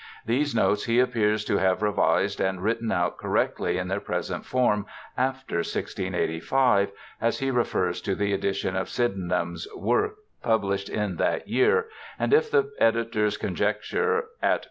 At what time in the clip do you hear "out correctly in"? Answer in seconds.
2.91-3.87